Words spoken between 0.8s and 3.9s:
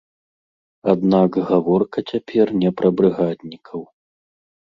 Аднак, гаворка цяпер не пра брыгаднікаў.